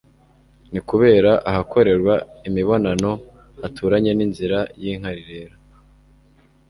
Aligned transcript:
Ni 0.71 0.79
Kubera 0.89 1.31
ahakorerwa 1.49 2.13
imibonano 2.47 3.11
haturanye 3.61 4.11
n'inzira 4.13 4.57
y'inkari 4.81 5.23
rero, 5.31 5.55